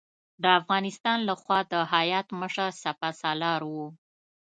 د 0.43 0.45
افغانستان 0.59 1.17
له 1.27 1.33
خوا 1.41 1.59
د 1.71 1.73
هیات 1.93 2.27
مشر 2.41 2.69
سپه 2.83 3.09
سالار 3.21 3.61
و. 3.73 3.75